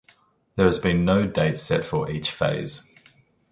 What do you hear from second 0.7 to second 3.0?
been no date set for each phase.